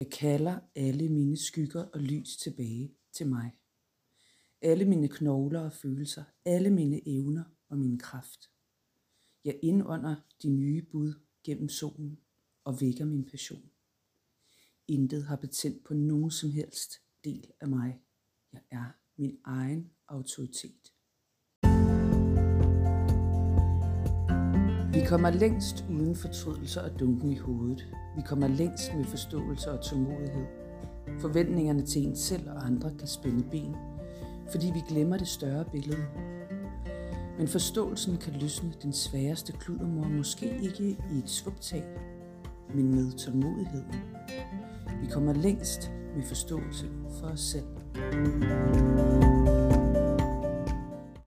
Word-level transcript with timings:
Jeg 0.00 0.10
kalder 0.12 0.58
alle 0.74 1.08
mine 1.08 1.36
skygger 1.36 1.82
og 1.82 2.00
lys 2.00 2.36
tilbage 2.36 2.94
til 3.12 3.28
mig. 3.28 3.52
Alle 4.62 4.84
mine 4.84 5.08
knogler 5.08 5.60
og 5.60 5.72
følelser, 5.72 6.24
alle 6.44 6.70
mine 6.70 7.08
evner 7.08 7.44
og 7.68 7.78
min 7.78 7.98
kraft. 7.98 8.50
Jeg 9.44 9.60
indånder 9.62 10.16
de 10.42 10.48
nye 10.48 10.82
bud 10.82 11.14
gennem 11.44 11.68
solen 11.68 12.20
og 12.64 12.80
vækker 12.80 13.04
min 13.04 13.24
passion. 13.24 13.70
Intet 14.88 15.24
har 15.24 15.36
betændt 15.36 15.84
på 15.84 15.94
nogen 15.94 16.30
som 16.30 16.50
helst 16.50 16.92
del 17.24 17.52
af 17.60 17.68
mig. 17.68 18.02
Jeg 18.52 18.62
er 18.70 18.90
min 19.16 19.38
egen 19.44 19.92
autoritet. 20.08 20.99
Vi 24.92 25.04
kommer 25.08 25.30
længst 25.30 25.84
uden 25.90 26.16
fortrydelser 26.16 26.80
og 26.80 27.00
dunken 27.00 27.32
i 27.32 27.38
hovedet. 27.38 27.86
Vi 28.16 28.22
kommer 28.26 28.48
længst 28.48 28.94
med 28.96 29.04
forståelse 29.04 29.70
og 29.70 29.80
tålmodighed. 29.80 30.46
Forventningerne 31.20 31.82
til 31.82 32.06
en 32.06 32.16
selv 32.16 32.50
og 32.50 32.66
andre 32.66 32.90
kan 32.98 33.08
spænde 33.08 33.44
ben, 33.50 33.76
fordi 34.50 34.70
vi 34.74 34.80
glemmer 34.88 35.16
det 35.16 35.28
større 35.28 35.64
billede. 35.72 36.04
Men 37.38 37.48
forståelsen 37.48 38.16
kan 38.16 38.32
løsne 38.32 38.72
den 38.82 38.92
sværeste 38.92 39.52
kludermor, 39.52 40.08
måske 40.08 40.58
ikke 40.62 40.84
i 41.12 41.18
et 41.24 41.30
svuptag, 41.30 41.84
men 42.74 42.94
med 42.94 43.12
tålmodighed. 43.12 43.84
Vi 45.00 45.06
kommer 45.10 45.32
længst 45.32 45.92
med 46.16 46.22
forståelse 46.22 46.86
for 47.20 47.26
os 47.26 47.40
selv. 47.40 47.66